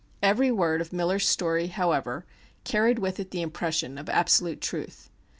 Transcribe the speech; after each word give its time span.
Every 0.23 0.51
word 0.51 0.81
of 0.81 0.91
Miller's 0.91 1.29
story, 1.29 1.67
however, 1.67 2.25
carried 2.63 2.97
with 2.97 3.19
it 3.19 3.29
the 3.29 3.43
impression 3.43 3.99
of 3.99 4.09
absolute 4.09 4.59
truth. 4.59 5.11